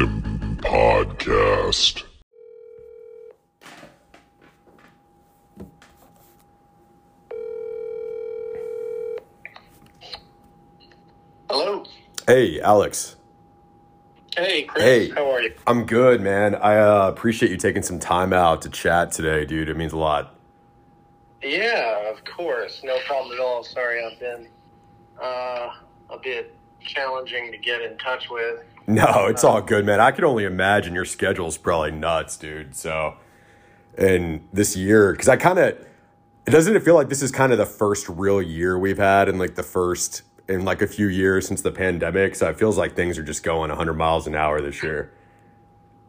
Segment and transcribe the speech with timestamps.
[0.00, 2.04] Trapped in Austin podcast.
[11.48, 11.84] Hello.
[12.26, 13.16] Hey, Alex.
[14.36, 14.84] Hey, Chris.
[14.84, 15.08] Hey.
[15.10, 15.52] How are you?
[15.66, 16.54] I'm good, man.
[16.54, 19.68] I uh, appreciate you taking some time out to chat today, dude.
[19.68, 20.36] It means a lot.
[21.42, 22.80] Yeah, of course.
[22.84, 23.64] No problem at all.
[23.64, 24.46] Sorry, I've been
[25.20, 25.74] uh,
[26.10, 28.64] a bit challenging to get in touch with.
[28.90, 30.00] No, it's all good, man.
[30.00, 32.74] I can only imagine your schedule's probably nuts, dude.
[32.74, 33.16] So,
[33.96, 35.86] and this year, because I kind of,
[36.46, 39.38] doesn't it feel like this is kind of the first real year we've had, and
[39.38, 42.34] like the first in like a few years since the pandemic.
[42.34, 45.12] So it feels like things are just going 100 miles an hour this year.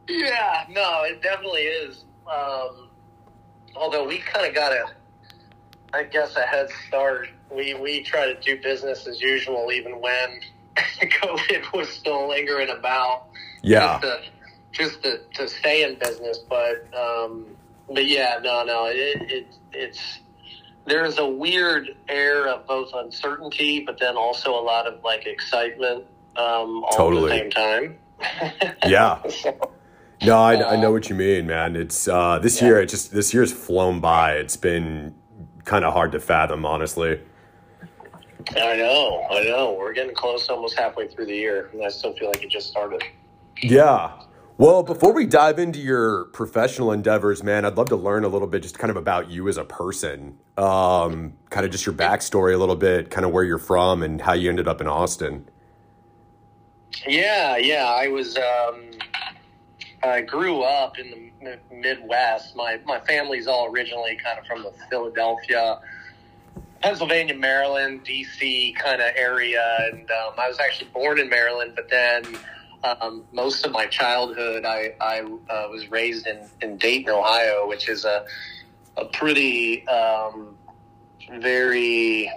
[0.10, 2.06] Yeah, no, it definitely is.
[2.26, 2.90] Um,
[3.76, 4.86] although we kind of got a,
[5.94, 7.30] I guess, a head start.
[7.52, 10.40] We we try to do business as usual, even when
[11.02, 13.28] COVID was still lingering about.
[13.64, 14.00] Yeah.
[14.00, 14.22] Just to,
[14.72, 17.46] just to, to stay in business, but um,
[17.90, 20.20] but yeah, no, no, it, it it's
[20.86, 26.06] there's a weird air of both uncertainty, but then also a lot of like excitement
[26.38, 27.32] um, all Totally.
[27.40, 27.98] at the same time.
[28.88, 29.22] Yeah.
[29.30, 31.76] So, No, I, I know what you mean, man.
[31.76, 32.68] It's uh, this Yeah.
[32.68, 32.82] year.
[32.82, 34.34] It just this year's flown by.
[34.34, 35.16] It's been
[35.66, 37.20] kind of hard to fathom, honestly.
[38.50, 39.76] I know, I know.
[39.78, 42.70] We're getting close, almost halfway through the year, and I still feel like it just
[42.70, 43.04] started.
[43.62, 44.12] Yeah.
[44.58, 48.48] Well, before we dive into your professional endeavors, man, I'd love to learn a little
[48.48, 50.38] bit just kind of about you as a person.
[50.58, 54.22] Um, kind of just your backstory a little bit, kind of where you're from and
[54.22, 55.50] how you ended up in Austin.
[57.08, 57.86] Yeah, yeah.
[57.86, 58.38] I was.
[58.38, 58.92] Um,
[60.04, 62.56] I grew up in the Midwest.
[62.56, 65.80] My my family's all originally kind of from the Philadelphia,
[66.82, 68.76] Pennsylvania, Maryland, D.C.
[68.80, 71.74] kind of area, and um, I was actually born in Maryland.
[71.76, 72.26] But then
[72.84, 77.88] um, most of my childhood, I I uh, was raised in in Dayton, Ohio, which
[77.88, 78.26] is a
[78.98, 80.56] a pretty um,
[81.40, 82.30] very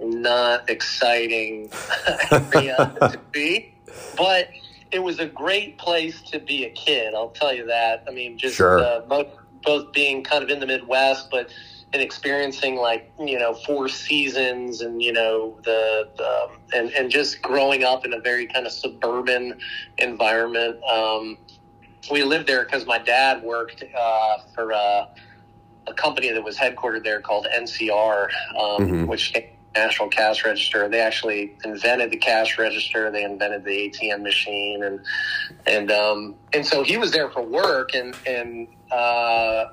[0.00, 1.70] not exciting
[2.32, 3.74] area to be,
[4.16, 4.48] but
[4.90, 7.14] it was a great place to be a kid.
[7.14, 8.04] I'll tell you that.
[8.08, 8.78] I mean, just Sure.
[8.80, 9.28] uh, both
[9.64, 11.50] both being kind of in the Midwest, but
[11.92, 17.42] and experiencing like you know four seasons and you know the, the and and just
[17.42, 19.58] growing up in a very kind of suburban
[19.98, 20.82] environment.
[20.84, 21.38] Um,
[22.10, 25.06] we lived there because my dad worked uh, for uh,
[25.86, 28.28] a company that was headquartered there called NCR,
[28.58, 29.06] um, Mhm.
[29.06, 29.32] which
[29.74, 30.88] National Cash Register.
[30.88, 33.10] They actually invented the cash register.
[33.10, 35.00] They invented the ATM machine, and
[35.66, 39.66] and um, and so he was there for work, and and uh,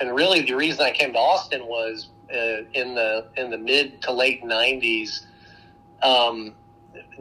[0.00, 4.02] and really the reason I came to Austin was uh, in the in the mid
[4.02, 5.26] to late '90s.
[6.02, 6.54] Um,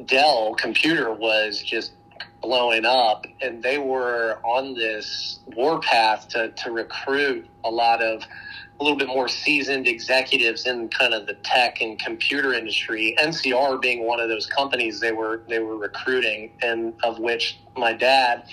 [0.06, 1.94] Dell computer was just
[2.42, 8.24] blowing up, and they were on this warpath to, to recruit a lot of
[8.80, 13.16] a little bit more seasoned executives in kind of the tech and computer industry.
[13.20, 17.94] NCR being one of those companies they were they were recruiting, and of which my
[17.94, 18.46] dad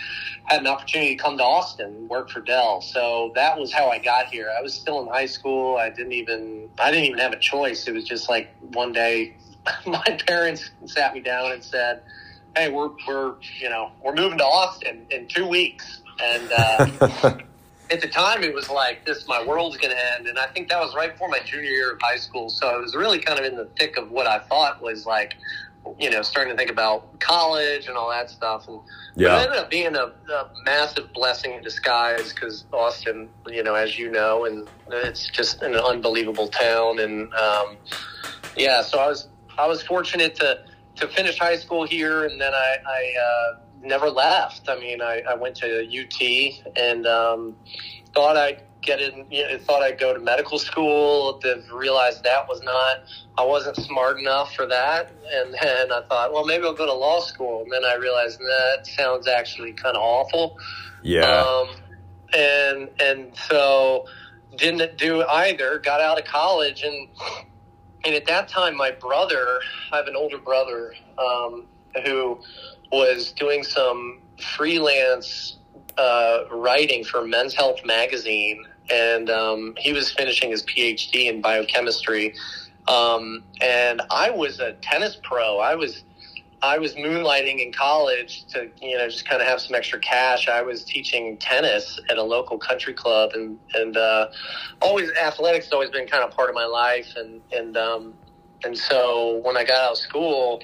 [0.45, 2.81] had an opportunity to come to Austin work for Dell.
[2.81, 4.51] So that was how I got here.
[4.57, 5.77] I was still in high school.
[5.77, 7.89] I didn't even I didn't even have a choice.
[7.89, 9.37] It was just like one day
[9.87, 12.03] my parents sat me down and said,
[12.57, 17.39] "Hey, we're we're you know we're moving to Austin in two weeks." And uh,
[17.91, 20.27] at the time, it was like this: my world's going to end.
[20.27, 22.49] And I think that was right before my junior year of high school.
[22.49, 25.35] So I was really kind of in the thick of what I thought was like,
[25.99, 28.69] you know, starting to think about college and all that stuff.
[28.69, 28.81] And
[29.15, 29.41] but it yeah.
[29.41, 34.11] ended up being a, a massive blessing in disguise because Austin, you know, as you
[34.11, 37.01] know, and it's just an unbelievable town.
[37.01, 37.77] And um,
[38.57, 39.29] yeah, so I was
[39.59, 40.65] I was fortunate to
[40.97, 44.69] to finish high school here, and then I, I uh, never left.
[44.69, 47.57] I mean, I, I went to UT and um,
[48.15, 49.27] thought I'd get in.
[49.31, 51.41] You know, thought I'd go to medical school.
[51.43, 53.03] Then realized that was not.
[53.39, 56.95] I wasn't smart enough for that, and then I thought, well, maybe I'll go to
[56.95, 57.63] law school.
[57.63, 60.59] And then I realized that sounds actually kind of awful.
[61.03, 61.43] Yeah.
[61.43, 61.69] Um,
[62.33, 64.07] and and so
[64.57, 65.79] didn't do either.
[65.79, 67.09] Got out of college and
[68.05, 69.61] and at that time, my brother,
[69.93, 71.67] I have an older brother um,
[72.05, 72.41] who
[72.93, 74.21] was doing some
[74.57, 75.59] freelance
[75.97, 82.35] uh, writing for Men's Health magazine, and um, he was finishing his PhD in biochemistry.
[82.89, 85.59] Um, and I was a tennis pro.
[85.59, 86.03] I was
[86.63, 90.49] I was moonlighting in college to you know just kind of have some extra cash.
[90.49, 94.29] I was teaching tennis at a local country club, and and uh,
[94.83, 97.15] always athletics has always been kind of part of my life.
[97.17, 98.15] And and um,
[98.65, 100.63] and so when I got out of school,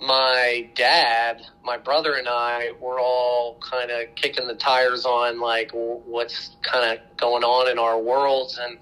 [0.00, 5.70] my dad, my brother, and I were all kind of kicking the tires on like
[5.72, 8.78] what's kind of going on in our worlds, and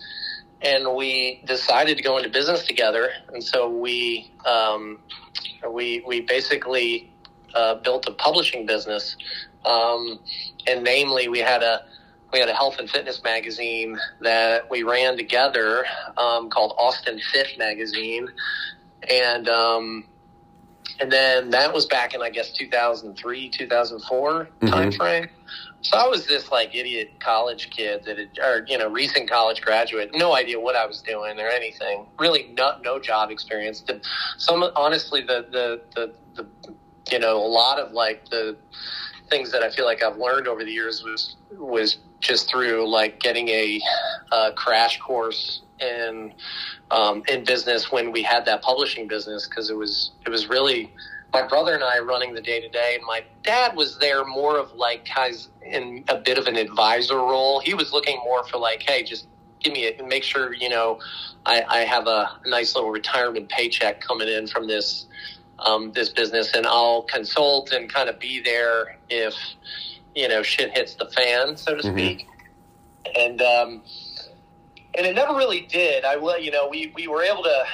[0.63, 3.11] and we decided to go into business together.
[3.33, 4.99] And so we um,
[5.71, 7.13] we we basically
[7.55, 9.17] uh, built a publishing business,
[9.65, 10.19] um,
[10.67, 11.85] and namely we had a
[12.33, 15.85] we had a health and fitness magazine that we ran together
[16.17, 18.29] um, called Austin Fit Magazine,
[19.09, 20.07] and um,
[21.01, 24.67] and then that was back in I guess 2003, 2004 mm-hmm.
[24.67, 25.29] timeframe.
[25.83, 29.61] So I was this like idiot college kid that had, or you know, recent college
[29.61, 32.07] graduate, no idea what I was doing or anything.
[32.19, 33.85] Really, no, no job experience.
[34.39, 36.75] Some honestly, the the the, the
[37.11, 38.57] you know, a lot of like the
[39.29, 43.21] things that I feel like I've learned over the years was was just through like
[43.21, 43.81] getting a,
[44.33, 46.33] a crash course in
[46.91, 50.93] um, in business when we had that publishing business because it was it was really
[51.35, 54.57] my brother and I running the day to day, and my dad was there more
[54.57, 57.59] of like guys in a bit of an advisor role.
[57.61, 59.27] He was looking more for like, hey, just
[59.61, 61.01] give me it and make sure you know
[61.45, 65.07] I, I have a nice little retirement paycheck coming in from this
[65.59, 69.35] um, this business, and I'll consult and kind of be there if
[70.15, 71.97] you know shit hits the fan, so to mm-hmm.
[71.97, 72.27] speak.
[73.17, 73.83] And um,
[74.97, 76.05] and it never really did.
[76.05, 77.65] I will, you know, we we were able to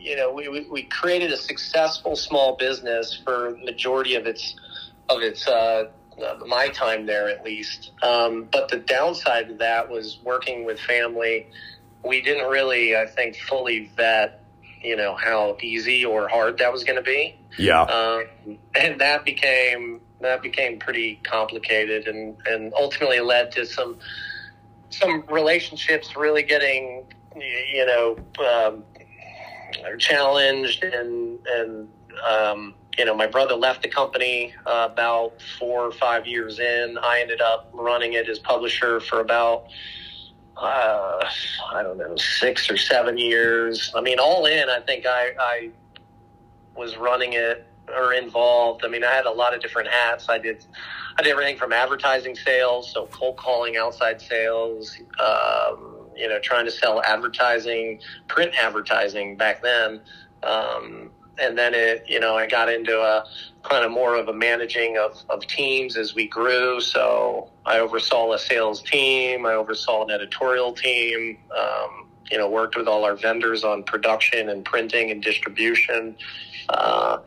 [0.00, 4.56] you know, we, we created a successful small business for majority of its
[5.08, 5.90] of its uh,
[6.46, 7.92] my time there at least.
[8.02, 11.48] Um, but the downside of that was working with family.
[12.02, 14.42] We didn't really, I think, fully vet,
[14.82, 17.36] you know, how easy or hard that was going to be.
[17.58, 23.98] Yeah, um, and that became that became pretty complicated, and and ultimately led to some
[24.90, 27.04] some relationships really getting,
[27.34, 28.16] you know.
[28.44, 28.84] Um,
[29.98, 31.88] challenged and and
[32.28, 36.98] um, you know my brother left the company uh, about four or five years in.
[37.02, 39.66] I ended up running it as publisher for about
[40.56, 41.24] uh,
[41.72, 43.92] I don't know six or seven years.
[43.94, 45.70] I mean, all in, I think I, I
[46.76, 47.66] was running it
[47.96, 48.84] or involved.
[48.84, 50.28] I mean, I had a lot of different hats.
[50.28, 50.64] I did
[51.18, 54.96] I did everything from advertising sales, so cold calling, outside sales.
[55.18, 60.00] Um, you know, trying to sell advertising, print advertising back then.
[60.42, 63.24] Um, and then it, you know, I got into a
[63.62, 66.80] kind of more of a managing of, of teams as we grew.
[66.80, 69.46] So I oversaw a sales team.
[69.46, 71.38] I oversaw an editorial team.
[71.58, 76.16] Um, you know, worked with all our vendors on production and printing and distribution.
[76.68, 77.18] Uh,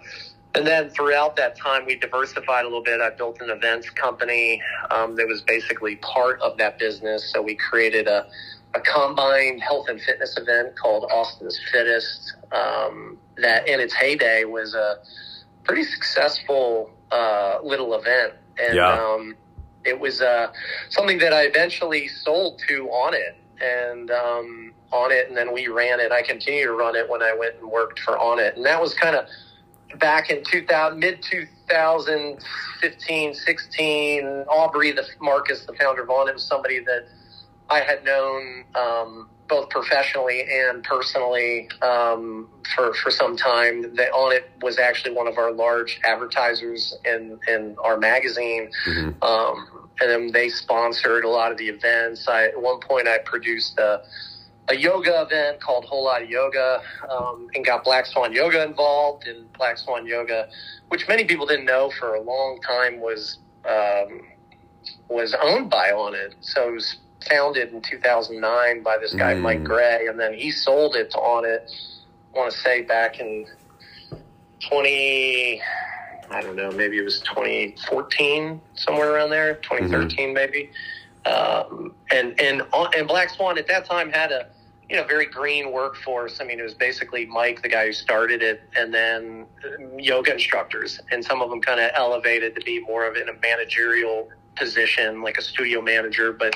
[0.56, 3.02] and then throughout that time, we diversified a little bit.
[3.02, 4.62] I built an events company
[4.92, 7.32] um, that was basically part of that business.
[7.32, 8.28] So we created a
[8.76, 12.36] a combined health and fitness event called Austin's Fittest.
[12.52, 14.98] Um, that in its heyday was a
[15.64, 18.94] pretty successful uh, little event, and yeah.
[18.94, 19.36] um,
[19.86, 20.52] it was uh,
[20.90, 26.12] something that I eventually sold to Onnit and um, It, and then we ran it.
[26.12, 28.94] I continued to run it when I went and worked for Onnit, and that was
[28.94, 29.26] kind of
[30.00, 34.26] back in 2000, mid 2015, 16.
[34.50, 37.06] Aubrey, the Marcus, the founder of Onnit, was somebody that
[37.70, 43.96] I had known um, both professionally and personally um, for for some time.
[43.96, 48.70] That Onnit was actually one of our large advertisers in in our magazine.
[48.88, 49.24] Mm-hmm.
[49.24, 52.28] Um, and then they sponsored a lot of the events.
[52.28, 54.02] I, at one point, I produced a,
[54.70, 59.28] a yoga event called Whole Lot of Yoga, um, and got Black Swan Yoga involved.
[59.28, 60.48] And Black Swan Yoga,
[60.90, 64.22] which many people didn't know for a long time, was um,
[65.10, 66.36] was owned by Onnit.
[66.42, 66.98] So it was
[67.30, 69.42] founded in 2009 by this guy, mm.
[69.42, 71.70] Mike Gray, and then he sold it to Onnit,
[72.34, 73.48] I want to say back in
[74.70, 75.62] 20,
[76.32, 80.34] I don't know, maybe it was 2014, somewhere around there, 2013 mm-hmm.
[80.34, 80.72] maybe.
[81.26, 82.64] Um, and, and,
[82.96, 84.48] and Black Swan at that time had a,
[84.94, 86.40] you know, very green workforce.
[86.40, 89.48] I mean, it was basically Mike, the guy who started it, and then
[89.98, 93.34] yoga instructors, and some of them kind of elevated to be more of in a
[93.42, 96.32] managerial position, like a studio manager.
[96.32, 96.54] But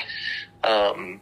[0.64, 1.20] um,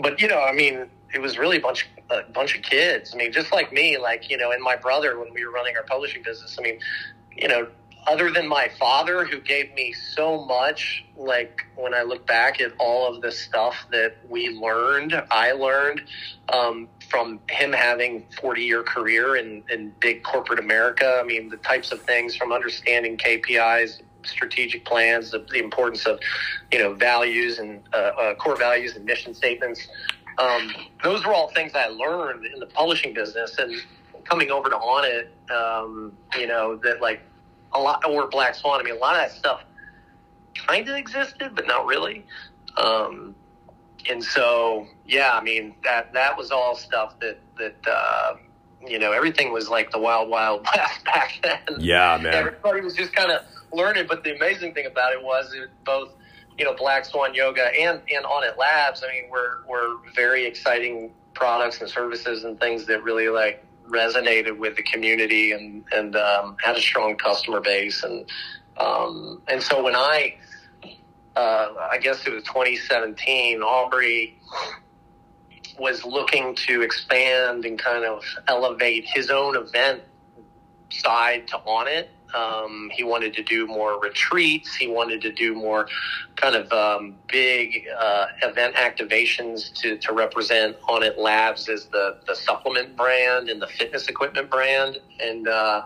[0.00, 3.12] but you know, I mean, it was really a bunch a bunch of kids.
[3.12, 5.76] I mean, just like me, like you know, and my brother when we were running
[5.76, 6.56] our publishing business.
[6.58, 6.78] I mean,
[7.36, 7.68] you know,
[8.06, 12.72] other than my father who gave me so much, like when I look back at
[12.78, 16.02] all of the stuff that we learned, I learned
[16.52, 21.18] um, from him having 40 year career in, in big corporate America.
[21.20, 26.18] I mean, the types of things from understanding KPIs, strategic plans, the, the importance of,
[26.72, 29.86] you know, values and uh, uh, core values and mission statements.
[30.38, 33.58] Um, those were all things I learned in the publishing business.
[33.58, 33.74] And
[34.24, 37.20] coming over to Onnit, um, you know, that like
[37.74, 38.80] a lot, or Black Swan.
[38.80, 39.62] I mean, a lot of that stuff
[40.54, 42.24] kind of existed, but not really.
[42.76, 43.34] Um,
[44.08, 48.36] and so, yeah, I mean, that, that was all stuff that, that, uh,
[48.86, 51.78] you know, everything was like the wild, wild west back then.
[51.78, 52.34] Yeah, man.
[52.34, 54.06] Everybody was just kind of learning.
[54.08, 56.10] But the amazing thing about it was it both,
[56.58, 61.12] you know, Black Swan Yoga and, and Onnit Labs, I mean, were, were very exciting
[61.34, 66.56] products and services and things that really like resonated with the community and, and um,
[66.62, 68.02] had a strong customer base.
[68.02, 68.28] And,
[68.78, 70.36] um, and so when I,
[71.36, 74.38] uh, I guess it was 2017, Aubrey
[75.78, 80.02] was looking to expand and kind of elevate his own event
[80.90, 82.08] side to Onnit.
[82.34, 84.74] Um, he wanted to do more retreats.
[84.74, 85.88] He wanted to do more
[86.36, 92.34] kind of um, big uh, event activations to, to represent Onnit Labs as the, the
[92.34, 94.98] supplement brand and the fitness equipment brand.
[95.20, 95.82] And uh,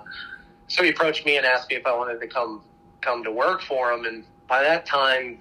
[0.68, 2.62] so he approached me and asked me if I wanted to come
[3.00, 4.04] come to work for him.
[4.04, 5.38] And by that time,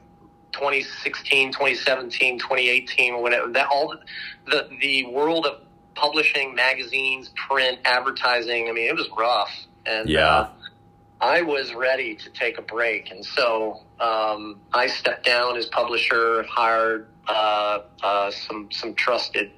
[0.52, 3.96] 2016, 2017, 2018, whatever that all
[4.48, 5.62] the the world of
[5.96, 8.68] publishing, magazines, print, advertising.
[8.70, 9.50] I mean, it was rough,
[9.86, 10.28] and Yeah.
[10.28, 10.50] uh,
[11.22, 16.44] I was ready to take a break, and so um, I stepped down as publisher,
[16.44, 19.52] hired uh, uh, some some trusted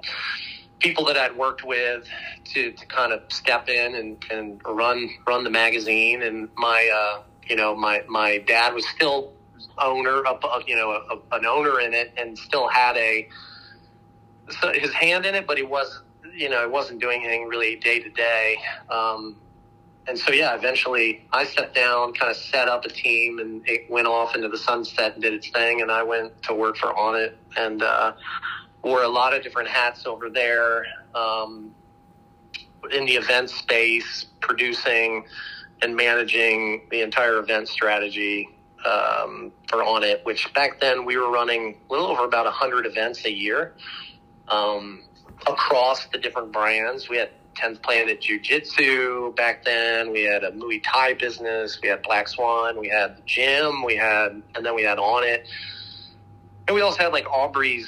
[0.80, 2.08] people that I'd worked with
[2.46, 6.22] to, to kind of step in and, and run run the magazine.
[6.22, 9.34] And my uh, you know my my dad was still
[9.80, 10.24] owner
[10.68, 13.28] you know a, an owner in it, and still had a
[14.74, 16.02] his hand in it, but he was
[16.36, 18.58] you know he wasn't doing anything really day to day.
[18.92, 19.38] Um,
[20.08, 23.90] and so yeah, eventually I stepped down, kind of set up a team, and it
[23.90, 25.82] went off into the sunset and did its thing.
[25.82, 28.14] And I went to work for Onnit and uh,
[28.84, 31.76] wore a lot of different hats over there um,
[32.92, 35.26] in the event space, producing
[35.82, 38.48] and managing the entire event strategy
[38.86, 40.24] um, for Onnit.
[40.24, 43.74] Which back then we were running a little over about hundred events a year
[44.48, 45.04] um,
[45.48, 47.10] across the different brands.
[47.10, 50.12] We had 10th Planet Jiu Jitsu back then.
[50.12, 51.80] We had a Muay Thai business.
[51.82, 52.80] We had Black Swan.
[52.80, 53.84] We had the gym.
[53.84, 55.46] We had, and then we had Onnit.
[56.68, 57.88] And we also had like Aubrey's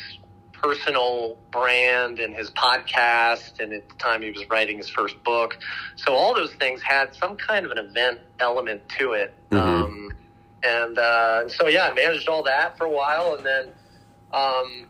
[0.53, 3.59] personal brand and his podcast.
[3.59, 5.57] And at the time he was writing his first book.
[5.95, 9.33] So all those things had some kind of an event element to it.
[9.51, 9.59] Mhm.
[9.59, 10.11] Um,
[10.63, 13.35] and uh, so, yeah, I managed all that for a while.
[13.35, 13.67] And then,
[14.33, 14.87] um,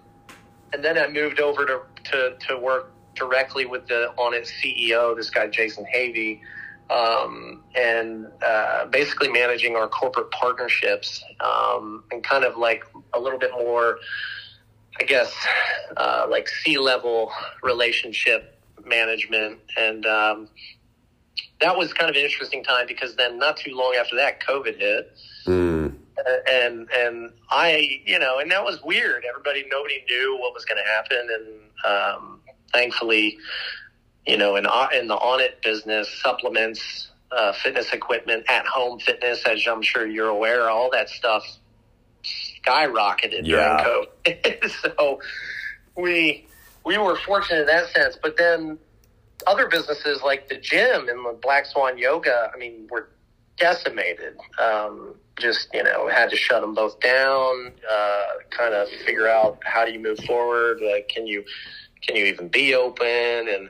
[0.74, 5.29] and then I moved over to, to, to work directly with the Onnit's CEO, this
[5.29, 6.39] guy Jason Havey,
[6.89, 12.83] um, and uh, basically managing our corporate partnerships um, and kind of like
[13.13, 13.99] a little bit more,
[14.99, 15.31] I guess,
[15.97, 19.59] uh, like C level relationship management.
[19.77, 20.49] And um,
[21.61, 24.79] that was kind of an interesting time because then not too long after that, COVID
[24.79, 25.15] hit
[25.49, 25.95] Mm.
[26.47, 29.23] and and I, you know, and that was weird.
[29.27, 31.47] Everybody, nobody knew what was going to happen, and
[31.85, 32.39] um,
[32.73, 33.38] thankfully,
[34.27, 39.65] you know, in in the Onnit business, supplements, uh, fitness equipment, at home fitness, as
[39.67, 41.43] I'm sure you're aware, all that stuff
[42.23, 43.83] skyrocketed Yeah.
[43.83, 44.71] during COVID.
[44.81, 45.19] so
[45.95, 46.45] we
[46.85, 48.77] we were fortunate in that sense, but then
[49.47, 53.09] other businesses like the gym and the Black Swan Yoga, I mean, were
[53.57, 54.38] decimated.
[54.59, 57.71] Um, just you know, had to shut them both down.
[57.89, 60.79] Uh, kind of figure out how do you move forward.
[60.81, 61.43] Like, can you
[62.01, 63.08] can you even be open?
[63.08, 63.70] And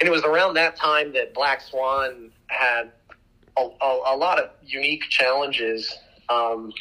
[0.00, 2.90] and it was around that time that Black Swan had
[3.56, 5.94] a, a, a lot of unique challenges.
[6.28, 6.72] Um,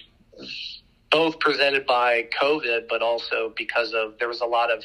[1.11, 4.83] both presented by COVID, but also because of there was a lot of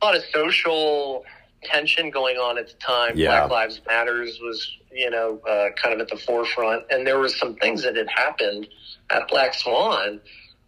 [0.00, 1.24] a lot of social
[1.62, 3.12] tension going on at the time.
[3.16, 3.46] Yeah.
[3.46, 7.28] Black Lives Matters was, you know, uh, kind of at the forefront, and there were
[7.28, 8.68] some things that had happened
[9.10, 10.20] at Black Swan,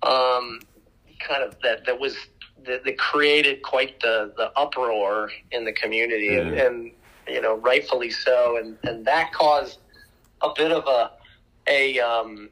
[0.02, 0.60] um,
[1.20, 2.16] kind of that that was
[2.66, 6.66] that, that created quite the the uproar in the community, and, Mhm.
[6.66, 6.92] and
[7.28, 9.78] you know, rightfully so, and and that caused
[10.42, 11.10] a bit of a
[11.66, 12.48] a um,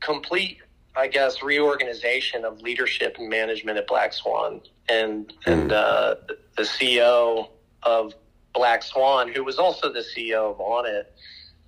[0.00, 0.58] complete
[0.94, 6.16] I guess reorganization of leadership and management at Black Swan, and and uh,
[6.56, 7.48] the CEO
[7.82, 8.14] of
[8.52, 11.04] Black Swan, who was also the CEO of Onnit,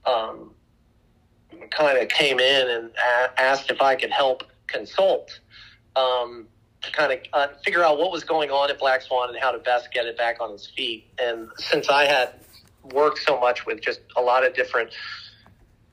[0.04, 0.54] um,
[1.70, 5.40] kind of came in and a- asked if I could help consult
[5.96, 6.46] um,
[6.84, 9.50] to kind of uh, figure out what was going on at Black Swan and how
[9.50, 11.06] to best get it back on its feet.
[11.18, 12.34] And since I had
[12.92, 14.90] worked so much with just a lot of different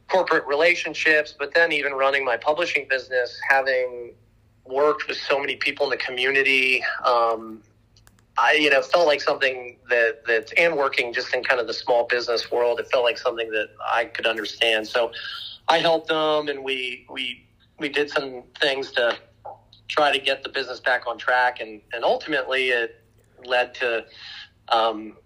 [0.10, 4.14] corporate relationships, but then even running my publishing business, having
[4.66, 7.62] worked with so many people in the community, um,
[8.38, 11.74] I, you know, felt like something that that and working just in kind of the
[11.74, 14.88] small business world, it felt like something that I could understand.
[14.88, 15.12] So
[15.68, 17.46] I helped them, and we we
[17.78, 19.18] we did some things to
[19.92, 23.04] try to get the business back on track, and and ultimately it
[23.46, 24.06] led to,
[24.70, 25.18] um,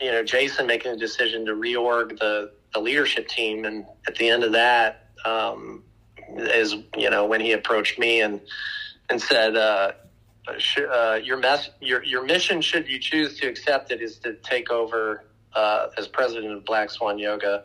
[0.00, 4.28] you know, Jason making a decision to reorg the the leadership team, and at the
[4.28, 5.82] end of that, um,
[6.36, 8.40] is you know when he approached me and
[9.10, 9.56] and said.
[9.56, 9.92] Uh,
[10.46, 14.70] uh, your mess, your your mission, should you choose to accept it, is to take
[14.70, 17.64] over uh, as president of Black Swan Yoga,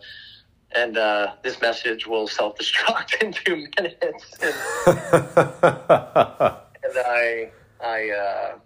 [0.76, 4.38] and uh, this message will self destruct in two minutes.
[6.82, 7.52] And, and I,
[7.84, 8.58] I uh,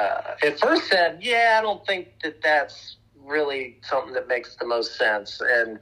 [0.00, 4.66] uh, at first said, "Yeah, I don't think that that's really something that makes the
[4.66, 5.78] most sense," and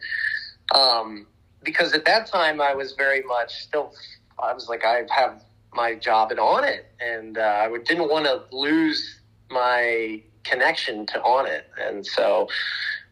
[0.75, 1.27] um,
[1.63, 3.93] because at that time I was very much still,
[4.43, 5.43] I was like, I have
[5.75, 9.21] my job and Onnit, and uh, I didn't want to lose
[9.51, 12.49] my connection to Onnit, and so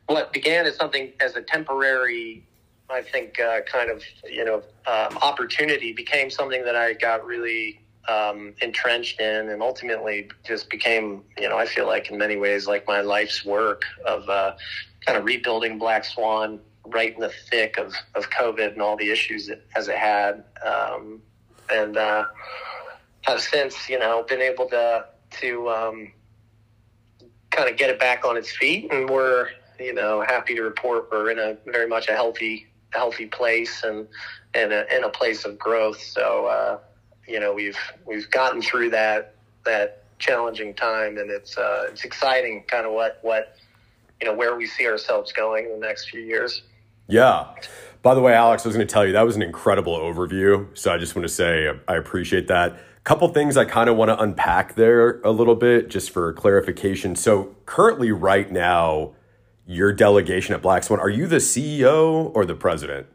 [0.07, 2.47] what began as something as a temporary,
[2.91, 7.81] I think, uh, kind of you know um, opportunity became something that I got really
[8.09, 12.67] um, entrenched in, and ultimately just became you know I feel like in many ways
[12.67, 14.57] like my life's work of uh,
[15.07, 19.11] kind of rebuilding Black Swan right in the thick of, of COVID and all the
[19.11, 20.45] issues it, as it had.
[20.65, 21.23] Um,
[21.71, 22.25] and uh,
[23.23, 25.07] have since you know been able to
[25.41, 26.13] to um,
[27.51, 31.09] kind of get it back on its feet, and we're you know happy to report
[31.11, 34.07] we're in a very much a healthy healthy place and
[34.54, 36.00] and a, in a place of growth.
[36.00, 36.78] So uh,
[37.26, 42.64] you know we've we've gotten through that that challenging time, and it's uh, it's exciting,
[42.66, 43.57] kind of what what
[44.21, 46.62] you know where we see ourselves going in the next few years.
[47.07, 47.49] Yeah.
[48.02, 50.66] By the way, Alex, I was going to tell you that was an incredible overview.
[50.76, 52.78] So I just want to say I appreciate that.
[53.04, 57.14] Couple things I kind of want to unpack there a little bit just for clarification.
[57.16, 59.12] So currently, right now,
[59.66, 63.07] your delegation at Black Swan, are you the CEO or the president?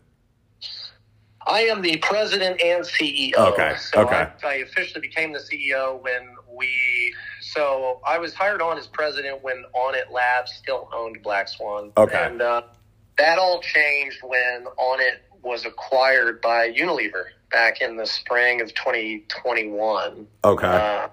[1.48, 3.36] I am the president and CEO.
[3.36, 3.76] Okay.
[3.78, 4.28] So okay.
[4.44, 7.14] I, I, officially became the CEO when we.
[7.42, 11.92] So I was hired on as president when Onnit Labs still owned Black Swan.
[11.98, 12.24] Okay.
[12.24, 12.62] And uh,
[13.18, 20.28] that all changed when Onnit was acquired by Unilever back in the spring of 2021.
[20.44, 20.68] Okay.
[20.68, 21.08] Uh,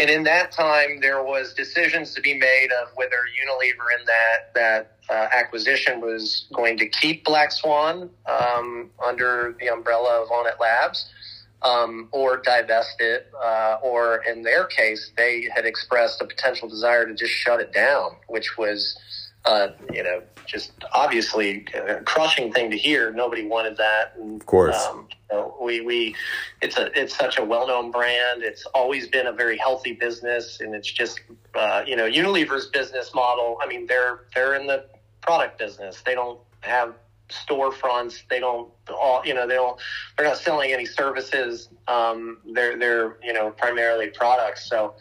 [0.00, 4.54] and in that time, there was decisions to be made of whether Unilever in that
[4.54, 10.58] that uh, acquisition was going to keep Black Swan um, under the umbrella of Onnit
[10.58, 11.10] Labs,
[11.62, 17.06] um, or divest it, uh, or in their case, they had expressed a potential desire
[17.06, 18.98] to just shut it down, which was
[19.44, 23.12] uh, you know, just obviously a crushing thing to hear.
[23.12, 24.14] Nobody wanted that.
[24.16, 24.76] And, of course.
[24.86, 26.14] Um, you know, we, we,
[26.60, 28.42] it's a, it's such a well-known brand.
[28.42, 31.20] It's always been a very healthy business and it's just,
[31.54, 33.58] uh, you know, Unilever's business model.
[33.62, 34.84] I mean, they're, they're in the
[35.20, 36.02] product business.
[36.04, 36.94] They don't have
[37.28, 38.22] storefronts.
[38.28, 39.80] They don't all, you know, they don't,
[40.18, 41.68] they're not selling any services.
[41.86, 44.68] Um, they're, they're, you know, primarily products.
[44.68, 44.94] So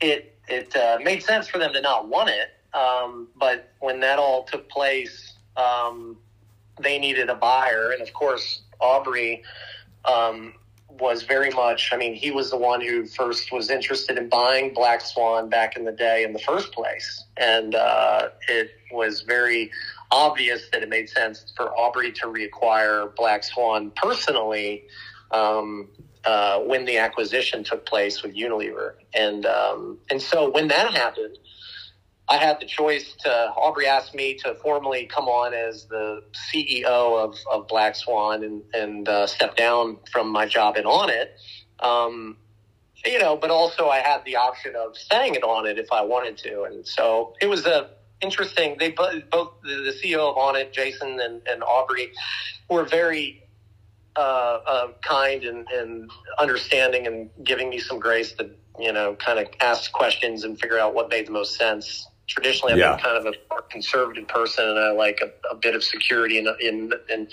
[0.00, 4.18] it, it, uh, made sense for them to not want it um, but when that
[4.18, 6.16] all took place, um,
[6.80, 9.42] they needed a buyer, and of course, Aubrey
[10.04, 10.54] um,
[10.88, 11.90] was very much.
[11.92, 15.76] I mean, he was the one who first was interested in buying Black Swan back
[15.76, 19.70] in the day in the first place, and uh, it was very
[20.10, 24.84] obvious that it made sense for Aubrey to reacquire Black Swan personally.
[25.30, 25.88] Um,
[26.24, 31.38] uh, when the acquisition took place with Unilever, and um, and so when that happened,
[32.30, 36.84] I had the choice to, Aubrey asked me to formally come on as the CEO
[36.84, 41.30] of, of Black Swan and, and uh, step down from my job in Onnit.
[41.80, 42.36] Um,
[43.04, 46.38] you know, but also I had the option of staying it Onnit if I wanted
[46.38, 46.62] to.
[46.62, 47.90] And so it was a
[48.20, 49.24] interesting, they both,
[49.62, 52.12] the, CEO of Onnit, Jason and, and Aubrey
[52.68, 53.42] were very
[54.14, 59.40] uh, uh, kind and, and understanding and giving me some grace to, you know, kind
[59.40, 62.92] of ask questions and figure out what made the most sense traditionally I've yeah.
[62.92, 66.38] been kind of a more conservative person and I like a, a bit of security
[66.38, 67.28] in, in, in,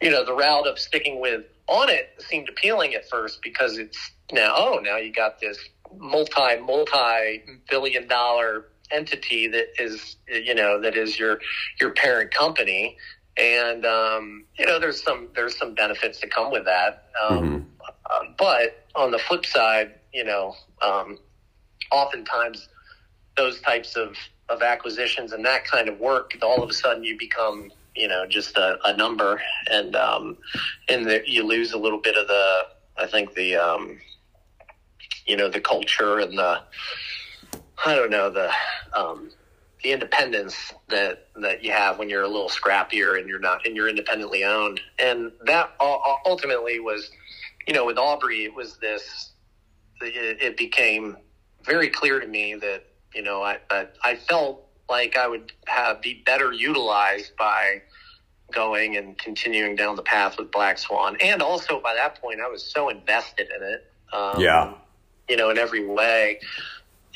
[0.00, 4.54] you know, the route of sticking with Onnit seemed appealing at first because it's now,
[4.56, 5.58] oh, now you got this
[5.98, 11.40] multi, multi billion dollar entity that is, you know, that is your,
[11.80, 12.96] your parent company.
[13.36, 17.08] And, um, you know, there's some, there's some benefits to come with that.
[17.28, 17.62] Um, mm-hmm.
[18.10, 21.18] uh, but on the flip side, you know, um,
[21.90, 22.68] oftentimes
[23.36, 24.16] those types of
[24.48, 28.26] of acquisitions and that kind of work, all of a sudden you become, you know,
[28.26, 30.36] just a, a number, and um,
[30.88, 32.60] and the, you lose a little bit of the,
[32.96, 33.98] I think the, um,
[35.26, 36.60] you know, the culture and the
[37.84, 38.50] I don't know the
[38.94, 39.30] um,
[39.82, 43.76] the independence that that you have when you're a little scrappier and you're not and
[43.76, 47.10] you're independently owned, and that ultimately was,
[47.66, 49.32] you know, with Aubrey, it was this.
[50.02, 51.16] It, it became
[51.64, 52.84] very clear to me that
[53.16, 57.82] you know I, I I felt like I would have be better utilized by
[58.52, 61.16] going and continuing down the path with Black Swan.
[61.20, 63.90] And also by that point, I was so invested in it.
[64.12, 64.74] Um, yeah.
[65.28, 66.40] You know, in every way,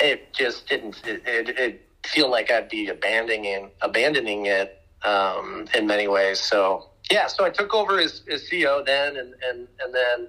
[0.01, 5.87] it just didn't, it, it, it feel like I'd be abandoning, abandoning it, um, in
[5.87, 6.41] many ways.
[6.41, 10.29] So yeah, so I took over as, as CEO then and, and, and then,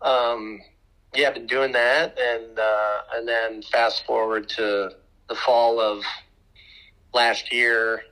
[0.00, 0.60] um,
[1.14, 2.18] yeah, I've been doing that.
[2.18, 4.92] And, uh, and then fast forward to
[5.28, 6.02] the fall of
[7.12, 8.02] last year,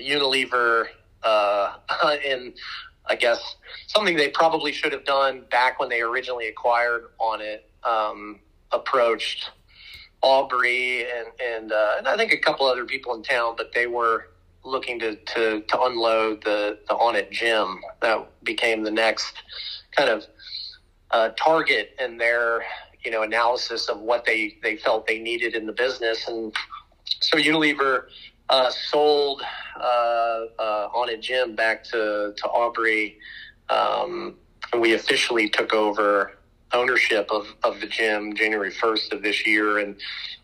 [0.00, 0.86] Unilever
[1.22, 1.76] uh,
[2.24, 2.54] in,
[3.06, 8.40] I guess, something they probably should have done back when they originally acquired Onnit, um,
[8.72, 9.50] approached
[10.20, 13.86] Aubrey and and, uh, and I think a couple other people in town, but they
[13.86, 14.30] were
[14.64, 17.80] looking to, to, to unload the, the Onnit gym.
[18.02, 19.34] That became the next
[19.96, 20.24] kind of
[21.10, 22.64] uh, target in their
[23.04, 26.26] you know analysis of what they, they felt they needed in the business.
[26.28, 26.52] And
[27.20, 28.04] so Unilever
[28.48, 29.42] uh, sold
[29.76, 29.80] uh,
[30.58, 33.18] uh, Onnit Gym back to to Aubrey.
[33.68, 34.36] Um,
[34.78, 36.38] we officially took over
[36.72, 39.78] ownership of, of the gym January 1st of this year.
[39.78, 39.96] And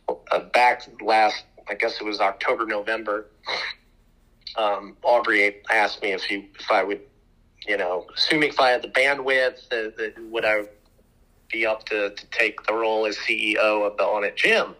[0.08, 3.26] uh, back last, I guess it was October, November,
[4.56, 7.00] um, Aubrey asked me if he, if I would,
[7.66, 10.64] you know, assuming if I had the bandwidth, uh, would I
[11.50, 14.74] be up to, to take the role as CEO of the Onnit Gym?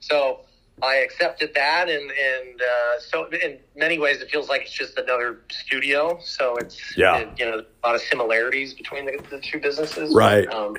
[0.00, 0.40] So
[0.82, 4.98] I accepted that, and and uh, so in many ways, it feels like it's just
[4.98, 6.18] another studio.
[6.22, 10.14] So it's yeah, it, you know, a lot of similarities between the, the two businesses.
[10.14, 10.50] Right.
[10.52, 10.76] Um,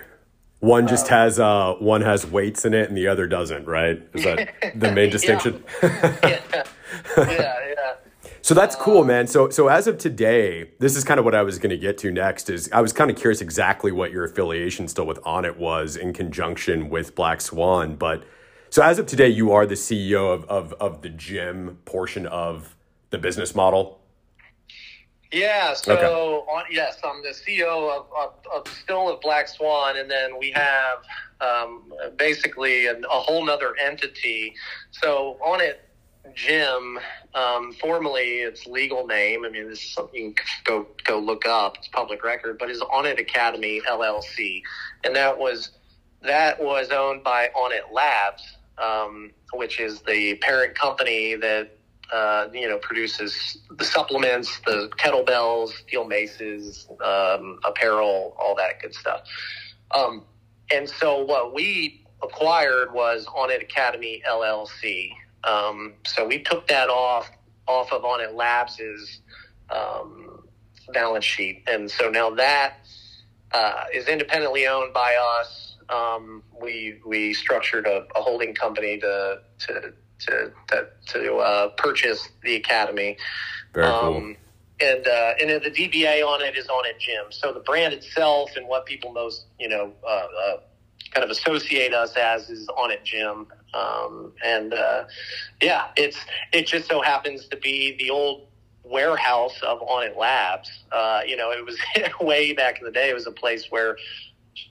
[0.60, 3.65] one just um, has uh, one has weights in it, and the other doesn't.
[3.65, 4.02] Right?
[4.13, 5.63] Is that the main distinction?
[5.84, 6.39] yeah.
[6.54, 6.63] yeah,
[7.17, 7.93] yeah.
[8.43, 9.27] So that's cool, man.
[9.27, 11.97] So so as of today, this is kind of what I was going to get
[11.99, 12.49] to next.
[12.49, 16.13] Is I was kind of curious exactly what your affiliation still with Onnit was in
[16.13, 18.23] conjunction with Black Swan, but
[18.71, 22.73] so as of today, you are the CEO of, of, of the gym portion of
[23.10, 23.99] the business model.
[25.34, 25.73] Yeah.
[25.73, 26.06] So okay.
[26.06, 30.51] on, yes, I'm the CEO of, of, of, still of Black Swan, and then we
[30.51, 30.99] have
[31.41, 34.56] um, basically a, a whole nother entity.
[34.91, 35.75] So Onnit
[36.34, 36.99] Gym,
[37.34, 39.45] um, formally its legal name.
[39.45, 41.77] I mean, this is something you can go go look up.
[41.77, 44.62] It's public record, but is Onnit Academy LLC,
[45.03, 45.71] and that was
[46.21, 51.77] that was owned by Onnit Labs um, which is the parent company that
[52.12, 58.93] uh, you know produces the supplements, the kettlebells, steel maces, um, apparel, all that good
[58.93, 59.21] stuff.
[59.95, 60.23] Um,
[60.73, 65.12] and so what we acquired was Onnit Academy LLC.
[65.43, 67.30] Um, so we took that off
[67.67, 69.21] off of Onnit Labs's
[69.69, 70.43] um,
[70.93, 72.75] balance sheet, and so now that
[73.51, 79.39] uh, is independently owned by us um, we we structured a, a, holding company to
[79.60, 83.17] to to to, to uh, purchase the academy.
[83.73, 84.36] Very um, cool.
[84.82, 87.25] And uh, and the DBA on it is on Onnit Gym.
[87.30, 90.58] So the brand itself and what people most you know uh, uh
[91.12, 93.47] kind of associate us as is Onnit Gym.
[93.74, 95.06] Um, and uh,
[95.62, 96.17] yeah, it's
[96.52, 98.47] it just so happens to be the old
[98.84, 100.69] warehouse of Onnit Labs.
[100.91, 101.78] Uh, you know, it was
[102.21, 103.10] way back in the day.
[103.10, 103.97] It was a place where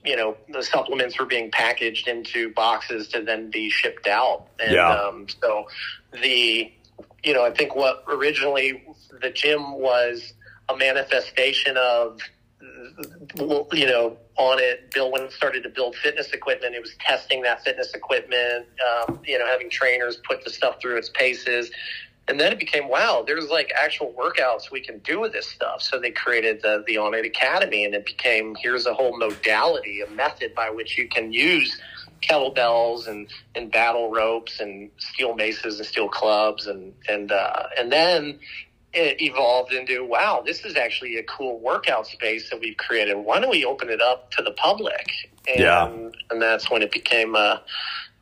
[0.03, 4.73] you know the supplements were being packaged into boxes to then be shipped out and
[4.73, 4.89] yeah.
[4.89, 5.65] um, so
[6.21, 6.71] the
[7.23, 8.83] you know i think what originally
[9.21, 10.33] the gym was
[10.69, 12.19] a manifestation of
[13.73, 14.93] you know Onnit.
[14.93, 18.67] bill when it started to build fitness equipment it was testing that fitness equipment
[19.07, 21.71] um, you know having trainers put the stuff through its paces
[22.27, 25.81] and then it became, wow, there's like actual workouts we can do with this stuff.
[25.81, 30.09] So they created the, the Onnit Academy and it became, here's a whole modality, a
[30.09, 31.77] method by which you can use
[32.21, 36.67] kettlebells and, and battle ropes and steel maces and steel clubs.
[36.67, 38.39] And, and, uh, and then
[38.93, 43.15] it evolved into, wow, this is actually a cool workout space that we've created.
[43.15, 45.09] Why don't we open it up to the public?
[45.47, 45.87] And, yeah.
[46.29, 47.57] and that's when it became, uh,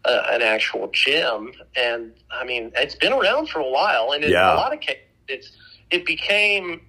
[0.06, 1.54] uh, an actual gym.
[1.76, 4.54] And I mean, it's been around for a while, and in yeah.
[4.54, 5.52] a lot of cases, it's
[5.92, 6.82] it became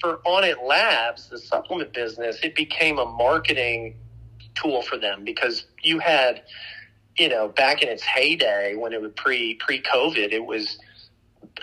[0.00, 2.38] for Onnit Labs, the supplement business.
[2.42, 3.96] It became a marketing
[4.54, 6.42] tool for them because you had,
[7.16, 10.78] you know, back in its heyday when it was pre pre COVID, it was.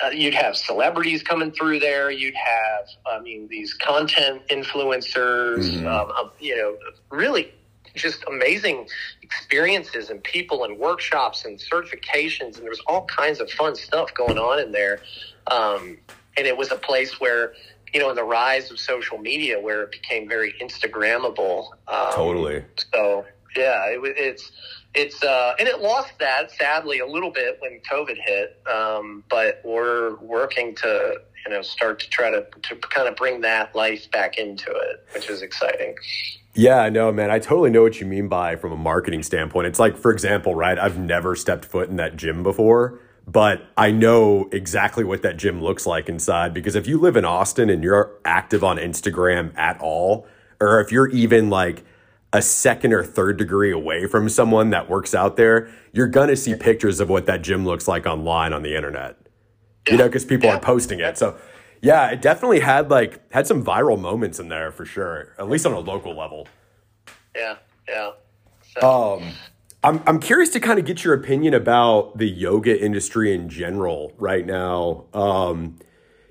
[0.03, 2.11] Uh, you'd have celebrities coming through there.
[2.11, 5.69] You'd have, I mean, these content influencers.
[5.69, 5.87] Mm-hmm.
[5.87, 6.77] Um, um, you know,
[7.09, 7.53] really
[7.95, 8.87] just amazing
[9.23, 14.13] experiences and people and workshops and certifications, and there was all kinds of fun stuff
[14.13, 15.01] going on in there.
[15.47, 15.97] Um,
[16.37, 17.53] and it was a place where
[17.93, 21.69] you know, in the rise of social media, where it became very Instagrammable.
[21.87, 22.63] Um, totally.
[22.93, 24.51] So yeah, it, it's
[24.97, 28.59] it's uh, and it lost that sadly a little bit when COVID hit.
[28.67, 33.41] Um, but we're working to you know start to try to to kind of bring
[33.41, 35.95] that life back into it, which is exciting.
[36.55, 37.29] Yeah, I know, man.
[37.29, 39.67] I totally know what you mean by from a marketing standpoint.
[39.67, 40.79] It's like, for example, right?
[40.79, 45.61] I've never stepped foot in that gym before, but I know exactly what that gym
[45.61, 49.79] looks like inside because if you live in Austin and you're active on Instagram at
[49.79, 50.25] all,
[50.59, 51.85] or if you're even like
[52.33, 56.35] a second or third degree away from someone that works out there, you're going to
[56.35, 59.17] see pictures of what that gym looks like online on the internet.
[59.87, 59.93] Yeah.
[59.93, 60.57] You know, because people yeah.
[60.57, 61.17] are posting it.
[61.17, 61.37] So,
[61.81, 65.65] yeah, it definitely had like had some viral moments in there for sure, at least
[65.65, 66.47] on a local level.
[67.35, 67.55] Yeah,
[67.87, 68.11] yeah.
[68.79, 69.19] So.
[69.21, 69.31] Um,
[69.83, 74.11] I'm I'm curious to kind of get your opinion about the yoga industry in general
[74.17, 75.05] right now.
[75.13, 75.77] Um,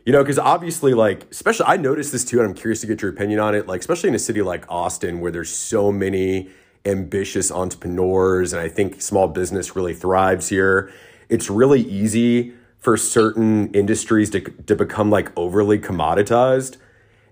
[0.07, 3.03] you know, because obviously, like, especially, I noticed this too, and I'm curious to get
[3.03, 3.67] your opinion on it.
[3.67, 6.49] Like, especially in a city like Austin, where there's so many
[6.85, 10.93] ambitious entrepreneurs, and I think small business really thrives here.
[11.29, 16.77] It's really easy for certain industries to to become like overly commoditized,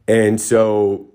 [0.09, 1.13] and so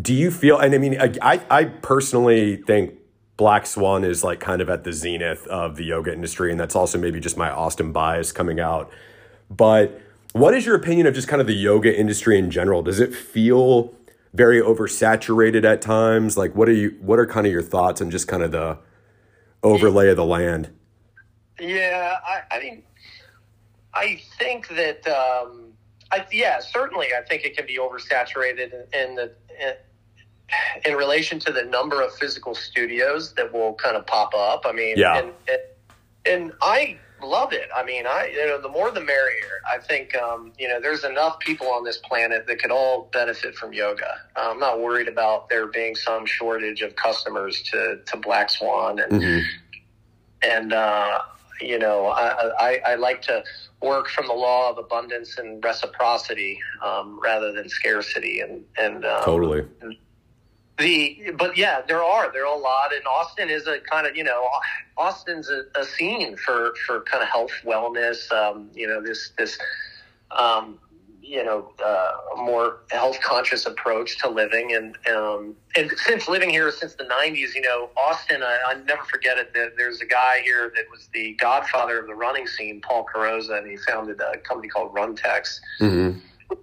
[0.00, 0.58] do you feel?
[0.58, 2.94] And I mean, I I personally think
[3.36, 6.74] Black Swan is like kind of at the zenith of the yoga industry, and that's
[6.74, 8.90] also maybe just my Austin bias coming out,
[9.50, 10.00] but
[10.36, 12.82] what is your opinion of just kind of the yoga industry in general?
[12.82, 13.94] Does it feel
[14.34, 16.36] very oversaturated at times?
[16.36, 16.96] Like, what are you?
[17.00, 18.78] What are kind of your thoughts on just kind of the
[19.62, 20.70] overlay of the land?
[21.58, 22.82] Yeah, I, I mean,
[23.94, 25.72] I think that, um,
[26.12, 29.72] I, yeah, certainly, I think it can be oversaturated in, in the in,
[30.84, 34.66] in, relation to the number of physical studios that will kind of pop up.
[34.66, 35.60] I mean, yeah, and, and,
[36.26, 37.68] and I love it.
[37.74, 39.60] I mean, I you know the more the merrier.
[39.70, 43.54] I think um, you know there's enough people on this planet that could all benefit
[43.54, 44.14] from yoga.
[44.36, 49.12] I'm not worried about there being some shortage of customers to to Black Swan and
[49.12, 49.46] mm-hmm.
[50.42, 51.20] and uh,
[51.60, 53.42] you know I, I, I like to
[53.82, 59.22] work from the law of abundance and reciprocity um, rather than scarcity and and um,
[59.24, 59.66] totally.
[59.80, 59.96] And,
[60.78, 62.30] the but yeah there are.
[62.32, 62.92] There are a lot.
[62.94, 64.48] And austin is a kind of you know
[64.96, 69.58] austin's a, a scene for for kind of health wellness um, you know this this
[70.30, 70.78] um,
[71.22, 74.74] you know uh, more health conscious approach to living.
[74.74, 79.04] And um, and since living here since the 90s you know austin I, I never
[79.04, 79.54] forget it.
[79.54, 83.58] That there's a guy here that was the godfather of the running scene Paul Carrozza
[83.58, 85.58] and he founded a company called runtex.
[85.80, 86.18] Mm-hmm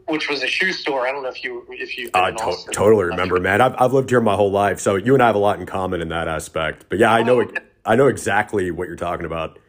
[0.08, 1.08] which was a shoe store.
[1.08, 2.10] I don't know if you if you.
[2.14, 3.62] I to- totally remember, man.
[3.62, 5.66] I've I've lived here my whole life, so you and I have a lot in
[5.66, 6.86] common in that aspect.
[6.90, 7.52] But yeah, I know oh.
[7.86, 9.60] I know exactly what you're talking about.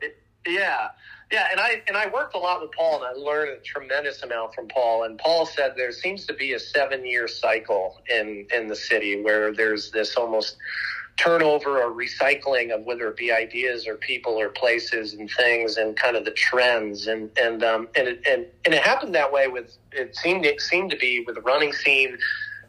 [0.00, 0.88] It, yeah,
[1.32, 4.22] yeah, and I and I worked a lot with Paul, and I learned a tremendous
[4.22, 5.04] amount from Paul.
[5.04, 9.22] And Paul said there seems to be a seven year cycle in in the city
[9.22, 10.56] where there's this almost
[11.16, 15.96] turnover or recycling of whether it be ideas or people or places and things and
[15.96, 17.06] kind of the trends.
[17.06, 20.60] And and um, and it, and and it happened that way with it seemed it
[20.60, 22.18] seemed to be with the running scene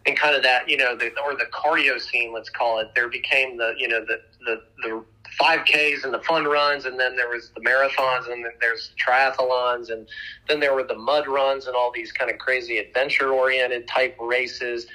[0.05, 2.89] and kind of that you know the or the cardio scene let's call it.
[2.95, 5.03] There became the you know the the the
[5.41, 9.89] 5Ks and the fun runs, and then there was the marathons, and then there's triathlons,
[9.89, 10.07] and
[10.47, 14.15] then there were the mud runs and all these kind of crazy adventure oriented type
[14.19, 14.87] races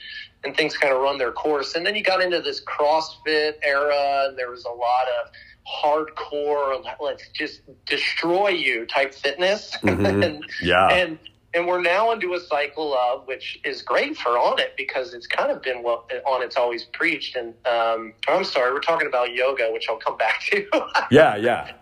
[0.44, 1.74] and things kind of run their course.
[1.74, 5.30] And then you got into this CrossFit era, and there was a lot of
[5.70, 9.76] hardcore, let's just destroy you type fitness.
[9.90, 10.22] Mm-hmm.
[10.22, 10.88] and, yeah.
[10.88, 11.18] And
[11.52, 15.50] and we're now into a cycle of which is great for Onnit because it's kind
[15.50, 17.34] of been what Onnit's always preached.
[17.34, 20.64] And um, I'm sorry, we're talking about yoga, which I'll come back to.
[21.10, 21.72] yeah, yeah.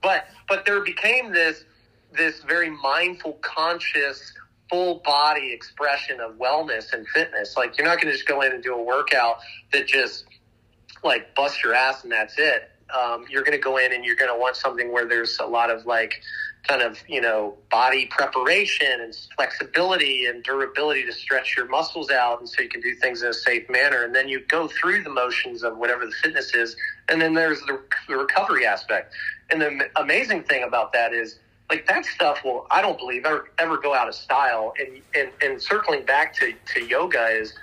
[0.00, 1.64] But but there became this
[2.12, 4.32] this very mindful, conscious
[4.70, 7.56] full body expression of wellness and fitness.
[7.56, 9.38] Like you're not going to just go in and do a workout
[9.72, 10.24] that just
[11.02, 12.70] like bust your ass and that's it.
[12.94, 15.46] Um, you're going to go in and you're going to want something where there's a
[15.46, 16.22] lot of like
[16.66, 22.40] kind of you know body preparation and flexibility and durability to stretch your muscles out
[22.40, 25.02] and so you can do things in a safe manner and then you go through
[25.02, 26.74] the motions of whatever the fitness is
[27.08, 29.14] and then there's the, the recovery aspect
[29.50, 31.38] and the amazing thing about that is
[31.70, 34.74] like that stuff will I don't believe ever ever go out of style.
[34.78, 37.54] And and, and circling back to, to yoga is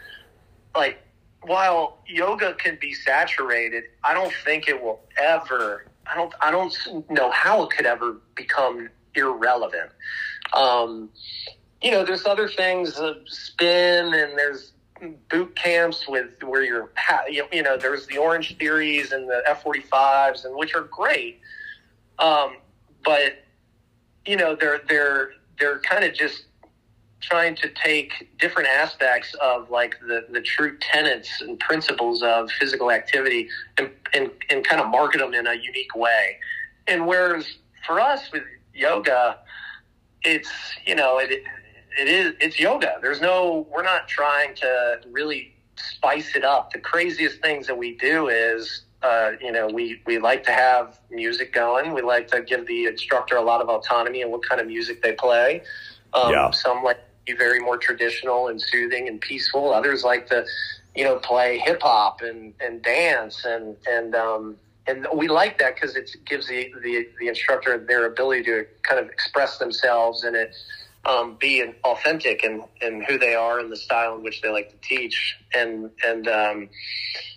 [0.76, 1.02] like
[1.44, 6.76] while yoga can be saturated, I don't think it will ever I don't I don't
[7.10, 9.92] know how it could ever become irrelevant.
[10.54, 11.10] Um,
[11.82, 14.74] you know, there's other things, uh, spin, and there's
[15.30, 16.92] boot camps with where you're
[17.52, 21.40] you know there's the Orange Theories and the F45s and which are great,
[22.20, 22.58] um,
[23.04, 23.44] but
[24.26, 26.46] you know they're they're they're kind of just
[27.22, 32.92] trying to take different aspects of like the, the true tenets and principles of physical
[32.92, 36.38] activity and, and, and kind of market them in a unique way.
[36.88, 37.46] And whereas
[37.86, 39.38] for us with yoga,
[40.24, 40.50] it's,
[40.86, 41.44] you know, it,
[42.00, 42.98] it is, it's yoga.
[43.02, 46.74] There's no, we're not trying to really spice it up.
[46.74, 51.00] The craziest things that we do is, uh, you know, we, we like to have
[51.10, 51.94] music going.
[51.94, 55.02] We like to give the instructor a lot of autonomy and what kind of music
[55.02, 55.64] they play.
[56.14, 56.52] Um, yeah.
[56.52, 59.74] Some like to be very more traditional and soothing and peaceful.
[59.74, 60.46] Others like to,
[60.96, 65.76] you know, play hip hop and, and dance and, and, um, and we like that
[65.76, 70.36] because it gives the, the, the instructor their ability to kind of express themselves and
[70.36, 70.56] it,
[71.06, 74.42] um, be an authentic and in, in who they are and the style in which
[74.42, 75.38] they like to teach.
[75.54, 76.70] And, and, um,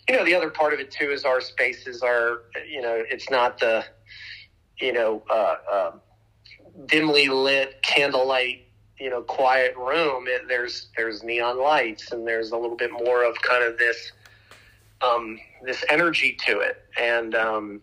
[0.09, 3.31] you know, the other part of it too is our spaces are, you know, it's
[3.31, 3.85] not the,
[4.79, 5.92] you know, uh, uh,
[6.87, 8.64] dimly lit candlelight
[8.98, 13.24] you know quiet room it, there's there's neon lights and there's a little bit more
[13.24, 14.12] of kind of this
[15.03, 17.81] um, this energy to it and um,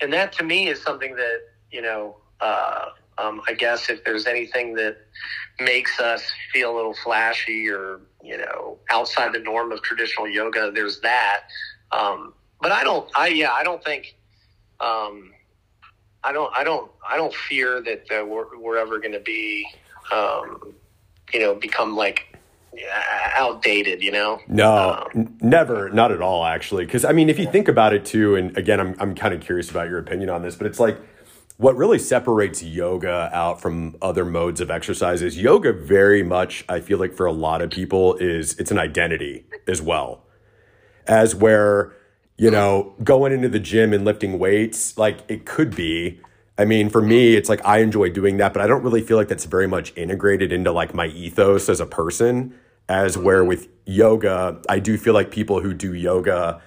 [0.00, 2.86] and that to me is something that you know uh,
[3.18, 4.96] um, I guess if there's anything that
[5.60, 6.22] makes us
[6.52, 11.42] feel a little flashy or you know outside the norm of traditional yoga there's that
[11.92, 14.16] um, but I don't I yeah I don't think
[14.80, 15.32] um,
[16.24, 19.66] I don't I don't I don't fear that uh, we're, we're ever going to be
[20.12, 20.74] um,
[21.32, 22.26] you know, become like
[23.36, 24.40] outdated, you know?
[24.48, 26.84] No, um, never, not at all, actually.
[26.84, 29.40] Because, I mean, if you think about it too, and again, I'm, I'm kind of
[29.40, 30.98] curious about your opinion on this, but it's like
[31.62, 36.80] what really separates yoga out from other modes of exercise is yoga very much, I
[36.80, 40.24] feel like for a lot of people, is it's an identity as well.
[41.06, 41.92] As where,
[42.36, 46.20] you know, going into the gym and lifting weights, like it could be
[46.58, 49.16] I mean, for me, it's like I enjoy doing that, but I don't really feel
[49.16, 52.54] like that's very much integrated into like my ethos as a person.
[52.88, 53.48] As where mm-hmm.
[53.48, 56.60] with yoga, I do feel like people who do yoga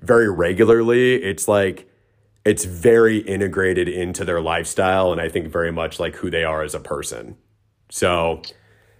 [0.00, 1.88] very regularly, it's like
[2.46, 6.62] it's very integrated into their lifestyle, and I think very much like who they are
[6.62, 7.36] as a person.
[7.90, 8.40] So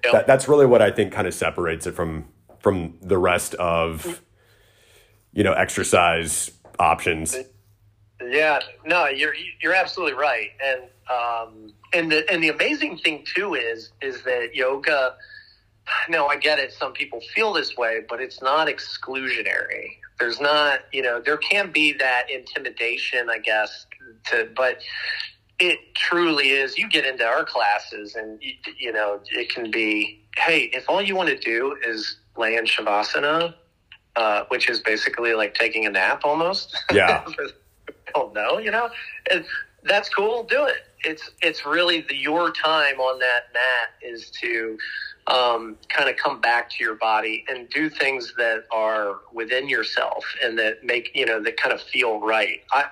[0.03, 2.27] that, that's really what I think kind of separates it from
[2.59, 4.21] from the rest of
[5.33, 7.37] you know exercise options.
[8.21, 13.55] Yeah, no, you're you're absolutely right, and um, and the and the amazing thing too
[13.55, 15.15] is is that yoga.
[16.09, 16.73] No, I get it.
[16.73, 19.99] Some people feel this way, but it's not exclusionary.
[20.19, 23.87] There's not, you know, there can be that intimidation, I guess,
[24.27, 24.81] to, but
[25.59, 26.79] it truly is.
[26.79, 31.03] You get into our classes, and you, you know, it can be, hey, if all
[31.03, 33.55] you want to do is lay in shavasana,
[34.17, 36.77] uh, which is basically like taking a nap almost.
[36.93, 37.25] Yeah.
[38.17, 38.89] don't know, you know,
[39.31, 39.45] and
[39.85, 40.45] that's cool.
[40.45, 40.77] Do it.
[41.05, 44.79] It's it's really the, your time on that mat is to
[45.27, 50.25] um, kind of come back to your body and do things that are within yourself
[50.43, 52.63] and that make you know that kind of feel right.
[52.73, 52.85] I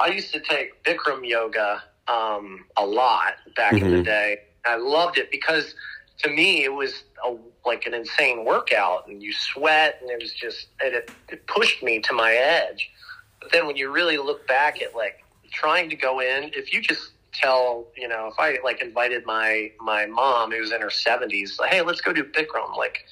[0.00, 3.84] I, I used to take Bikram yoga um, a lot back mm-hmm.
[3.84, 4.04] in the mm-hmm.
[4.04, 4.38] day.
[4.64, 5.74] I loved it because
[6.18, 10.32] to me it was a, like an insane workout and you sweat and it was
[10.32, 12.90] just it, it pushed me to my edge
[13.40, 16.80] but then when you really look back at like trying to go in, if you
[16.80, 21.58] just tell, you know, if I like invited my my mom who's in her seventies,
[21.58, 23.04] like, hey, let's go do Bikram, like,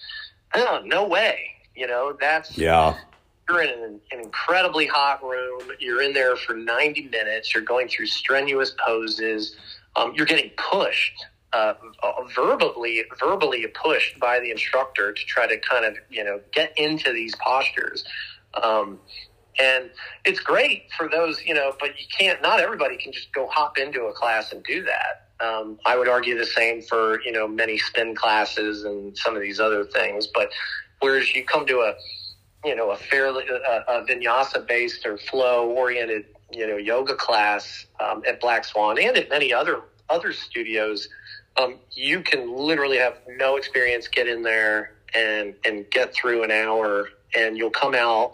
[0.55, 2.97] oh, no way, you know, that's yeah.
[3.49, 5.61] You're in an, an incredibly hot room.
[5.79, 7.53] You're in there for 90 minutes.
[7.53, 9.55] You're going through strenuous poses.
[9.97, 11.13] Um, you're getting pushed
[11.55, 11.75] uh,
[12.35, 17.13] verbally verbally pushed by the instructor to try to kind of you know get into
[17.13, 18.05] these postures.
[18.63, 18.99] Um,
[19.59, 19.91] and
[20.25, 23.79] it's great for those, you know, but you can't, not everybody can just go hop
[23.79, 25.29] into a class and do that.
[25.45, 29.43] Um, I would argue the same for, you know, many spin classes and some of
[29.43, 30.27] these other things.
[30.27, 30.51] But
[31.01, 31.95] whereas you come to a,
[32.65, 37.87] you know, a fairly, a, a vinyasa based or flow oriented, you know, yoga class
[38.01, 41.09] um, at Black Swan and at many other, other studios,
[41.57, 46.51] um, you can literally have no experience, get in there and, and get through an
[46.51, 48.33] hour and you'll come out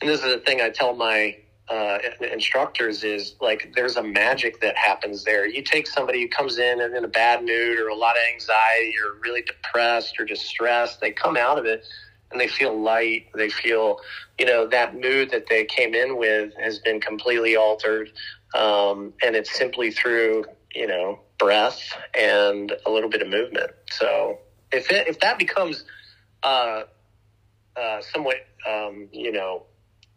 [0.00, 1.36] and this is the thing I tell my
[1.68, 1.98] uh,
[2.32, 5.46] instructors is like there's a magic that happens there.
[5.46, 8.22] You take somebody who comes in and in a bad mood or a lot of
[8.32, 11.84] anxiety or really depressed or distressed, they come out of it
[12.30, 13.26] and they feel light.
[13.34, 14.00] They feel,
[14.38, 18.12] you know, that mood that they came in with has been completely altered.
[18.54, 20.44] Um, and it's simply through,
[20.74, 21.80] you know, breath
[22.14, 23.72] and a little bit of movement.
[23.90, 24.38] So
[24.72, 25.84] if it, if that becomes,
[26.42, 26.82] uh,
[27.80, 29.64] uh, somewhat, um, you know,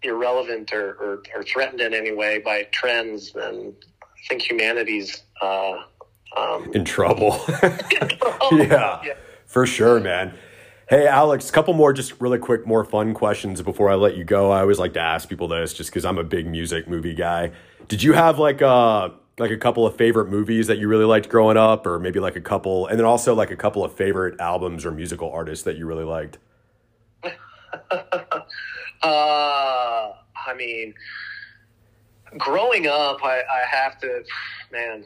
[0.03, 5.78] irrelevant or, or, or, threatened in any way by trends, then I think humanity's uh,
[6.38, 7.39] um, in trouble.
[7.62, 9.14] yeah, yeah,
[9.45, 10.34] for sure, man.
[10.89, 14.24] Hey, Alex, a couple more just really quick, more fun questions before I let you
[14.24, 14.51] go.
[14.51, 17.51] I always like to ask people this just because I'm a big music movie guy.
[17.88, 21.05] Did you have like a uh, like a couple of favorite movies that you really
[21.05, 23.93] liked growing up, or maybe like a couple, and then also like a couple of
[23.93, 26.39] favorite albums or musical artists that you really liked?
[27.92, 28.46] uh,
[29.04, 30.94] I mean,
[32.38, 34.24] growing up, I, I have to,
[34.72, 35.06] man.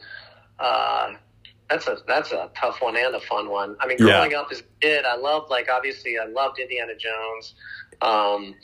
[0.58, 1.14] Uh,
[1.70, 3.76] that's a that's a tough one and a fun one.
[3.80, 4.40] I mean, growing yeah.
[4.40, 7.54] up as a kid, I loved like obviously I loved Indiana Jones.
[8.02, 8.54] Um,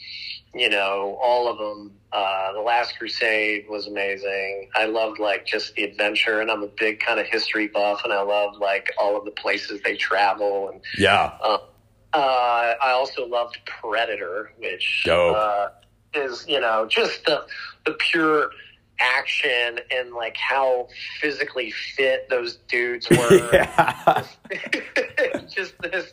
[0.54, 1.96] you know, all of them.
[2.12, 4.68] Uh, the Last Crusade was amazing.
[4.74, 8.12] I loved like just the adventure, and I'm a big kind of history buff, and
[8.12, 10.70] I love like all of the places they travel.
[10.70, 11.58] And yeah, uh,
[12.12, 15.68] uh, I also loved Predator, which uh,
[16.14, 17.46] is you know just the
[17.86, 18.50] the pure
[18.98, 20.88] action and like how
[21.20, 23.50] physically fit those dudes were.
[23.52, 24.24] Yeah.
[25.48, 26.12] just this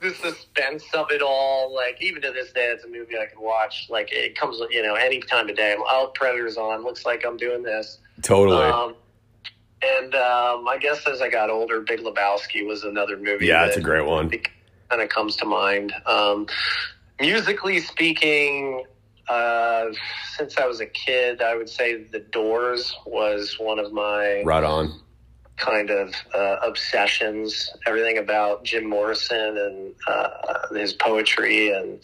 [0.00, 1.74] the suspense of it all.
[1.74, 3.88] Like even to this day, it's a movie I could watch.
[3.88, 5.72] Like it comes, you know, any time of day.
[5.72, 6.84] I'm oh, Predators on.
[6.84, 7.98] Looks like I'm doing this.
[8.22, 8.64] Totally.
[8.64, 8.94] Um,
[9.82, 13.46] and um, I guess as I got older, Big Lebowski was another movie.
[13.46, 14.30] Yeah, it's a great one.
[14.92, 15.90] Kind of comes to mind.
[16.04, 16.46] Um,
[17.18, 18.84] musically speaking,
[19.26, 19.86] uh,
[20.36, 24.62] since I was a kid, I would say The Doors was one of my right
[24.62, 25.00] on
[25.56, 27.70] kind of uh, obsessions.
[27.86, 31.98] Everything about Jim Morrison and uh, his poetry, and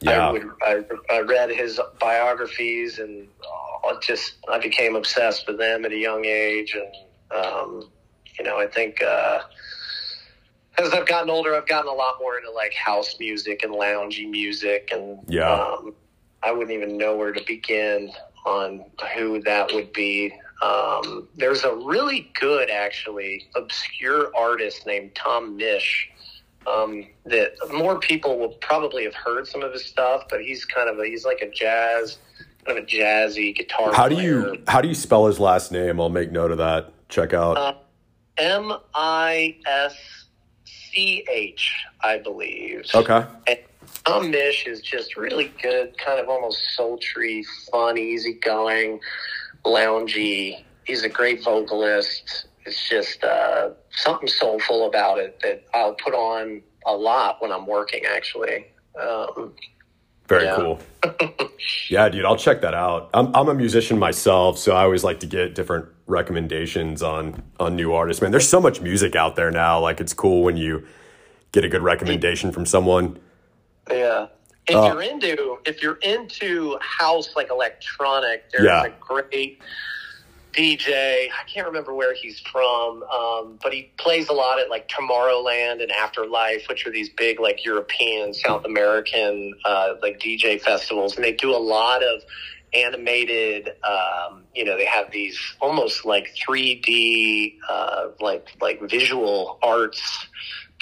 [0.00, 0.28] yeah.
[0.28, 3.28] I, would, I, I, read his biographies, and
[3.84, 6.74] uh, just I became obsessed with them at a young age.
[6.74, 7.90] And um,
[8.38, 9.40] you know, I think uh,
[10.78, 14.28] as I've gotten older, I've gotten a lot more into like house music and loungy
[14.28, 15.52] music, and yeah.
[15.52, 15.94] Um,
[16.42, 18.10] I wouldn't even know where to begin
[18.44, 20.32] on who that would be.
[20.62, 26.08] Um, there's a really good, actually, obscure artist named Tom Misch
[26.66, 30.88] um, that more people will probably have heard some of his stuff, but he's kind
[30.88, 32.18] of a, he's like a jazz,
[32.64, 33.92] kind of a jazzy guitar.
[33.92, 36.00] How do you how do you spell his last name?
[36.00, 36.92] I'll make note of that.
[37.08, 37.74] Check out uh,
[38.38, 40.21] M I S
[40.92, 42.86] C H, I believe.
[42.94, 43.24] Okay.
[43.46, 43.58] And
[44.04, 49.00] Tom Misch is just really good, kind of almost sultry, fun, easygoing,
[49.64, 50.64] loungy.
[50.84, 52.46] He's a great vocalist.
[52.64, 57.66] It's just uh, something soulful about it that I'll put on a lot when I'm
[57.66, 58.66] working, actually.
[59.00, 59.52] Um,
[60.28, 60.56] Very yeah.
[60.56, 60.80] cool.
[61.90, 63.10] yeah, dude, I'll check that out.
[63.14, 67.74] I'm, I'm a musician myself, so I always like to get different recommendations on on
[67.74, 68.22] new artists.
[68.22, 69.80] Man, there's so much music out there now.
[69.80, 70.86] Like, it's cool when you
[71.50, 73.18] get a good recommendation from someone.
[73.90, 74.28] Yeah.
[74.68, 78.84] If uh, you're into if you're into house like electronic, there's yeah.
[78.84, 79.60] a great
[80.52, 81.28] DJ.
[81.28, 85.82] I can't remember where he's from, um, but he plays a lot at like Tomorrowland
[85.82, 91.24] and Afterlife, which are these big like European, South American uh, like DJ festivals, and
[91.24, 92.22] they do a lot of
[92.74, 93.70] animated.
[93.84, 100.26] Um, you know, they have these almost like 3D, uh, like like visual arts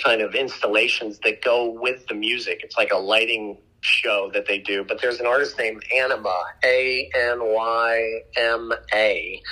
[0.02, 2.60] kind of installations that go with the music.
[2.64, 4.84] It's like a lighting show that they do.
[4.84, 9.42] But there's an artist named Anyma, A N Y M A.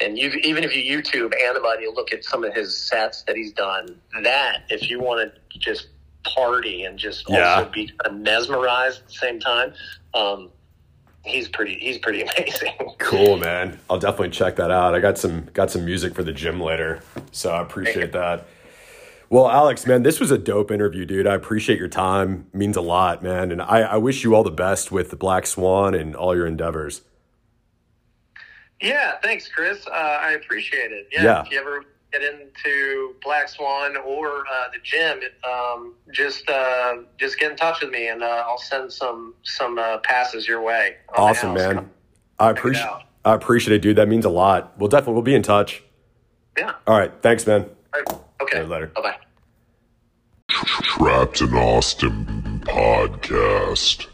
[0.00, 3.22] And you, even if you YouTube Anyma and you look at some of his sets
[3.22, 5.88] that he's done, that, if you want to just
[6.24, 7.54] party and just yeah.
[7.54, 9.72] also be mesmerized at the same time,
[10.14, 10.50] um,
[11.24, 12.72] he's pretty he's pretty amazing.
[12.98, 13.78] Cool, man.
[13.90, 14.94] I'll definitely check that out.
[14.94, 17.02] I got some got some music for the gym later,
[17.32, 18.46] so I appreciate that.
[19.30, 21.26] Well, Alex, man, this was a dope interview, dude.
[21.26, 22.46] I appreciate your time.
[22.52, 23.50] It means a lot, man.
[23.50, 26.46] And I, I wish you all the best with the Black Swan and all your
[26.46, 27.00] endeavors.
[28.80, 29.86] Yeah, thanks, Chris.
[29.86, 31.08] Uh, I appreciate it.
[31.10, 31.84] Yeah, yeah, if you ever
[32.14, 37.80] get into Black Swan or uh, the gym, um, just uh, just get in touch
[37.80, 40.96] with me, and uh, I'll send some some uh, passes your way.
[41.16, 41.90] Awesome, man.
[42.38, 42.86] I appreciate
[43.24, 43.96] I appreciate it, dude.
[43.96, 44.74] That means a lot.
[44.78, 45.82] We'll definitely we'll be in touch.
[46.58, 46.74] Yeah.
[46.86, 47.12] All right.
[47.22, 47.68] Thanks, man.
[48.42, 48.62] Okay.
[48.62, 48.88] Later.
[48.88, 49.16] Bye bye.
[50.48, 54.06] Trapped in Austin podcast.